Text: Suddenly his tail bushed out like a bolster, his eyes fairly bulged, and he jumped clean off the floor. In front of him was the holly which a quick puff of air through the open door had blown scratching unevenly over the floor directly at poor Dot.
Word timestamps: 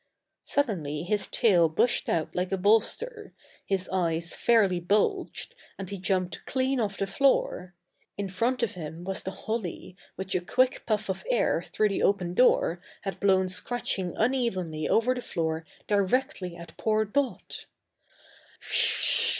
Suddenly 0.41 1.03
his 1.03 1.27
tail 1.27 1.69
bushed 1.69 2.09
out 2.09 2.35
like 2.35 2.51
a 2.51 2.57
bolster, 2.57 3.33
his 3.67 3.87
eyes 3.89 4.33
fairly 4.33 4.79
bulged, 4.79 5.53
and 5.77 5.91
he 5.91 5.99
jumped 5.99 6.43
clean 6.47 6.79
off 6.79 6.97
the 6.97 7.05
floor. 7.05 7.75
In 8.17 8.27
front 8.27 8.63
of 8.63 8.71
him 8.73 9.03
was 9.03 9.21
the 9.21 9.29
holly 9.29 9.95
which 10.15 10.33
a 10.33 10.41
quick 10.41 10.87
puff 10.87 11.07
of 11.07 11.23
air 11.29 11.61
through 11.61 11.89
the 11.89 12.01
open 12.01 12.33
door 12.33 12.81
had 13.03 13.19
blown 13.19 13.47
scratching 13.47 14.15
unevenly 14.17 14.89
over 14.89 15.13
the 15.13 15.21
floor 15.21 15.67
directly 15.87 16.55
at 16.55 16.75
poor 16.77 17.05
Dot. 17.05 17.67